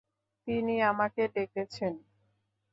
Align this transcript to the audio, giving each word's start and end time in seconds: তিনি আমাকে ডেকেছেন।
তিনি 0.47 0.75
আমাকে 0.81 1.21
ডেকেছেন। 1.35 1.93